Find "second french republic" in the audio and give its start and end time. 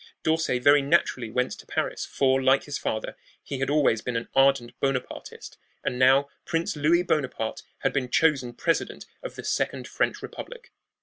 9.43-10.71